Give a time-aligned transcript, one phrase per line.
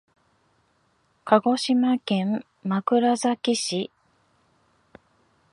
[1.25, 3.91] 鹿児島県枕崎市